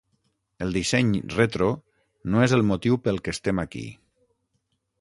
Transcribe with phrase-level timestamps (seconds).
[0.65, 1.67] El disseny retro
[2.35, 3.85] no és el motiu pel que estem aquí.